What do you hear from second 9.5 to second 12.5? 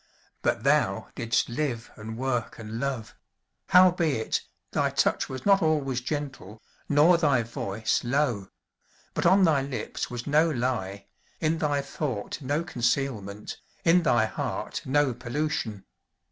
lips was no lie, in thy thought